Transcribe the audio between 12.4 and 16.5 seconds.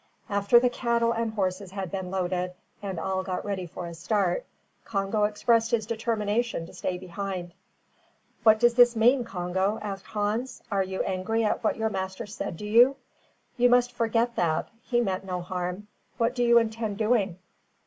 to you? You must forget that. He meant no harm. What do